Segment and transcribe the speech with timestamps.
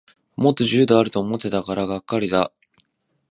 [0.35, 2.51] もっと自由度あると思ってたからがっかりだ